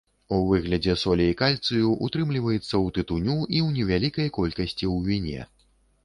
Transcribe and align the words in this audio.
У 0.35 0.37
выглядзе 0.51 0.93
солей 1.01 1.33
кальцыю 1.41 1.91
утрымліваецца 2.07 2.57
ў 2.61 2.87
тытуню 2.95 3.35
і 3.35 3.59
ў 3.65 3.75
невялікай 3.75 4.31
колькасці 4.39 4.85
ў 4.93 4.97
віне. 5.11 5.41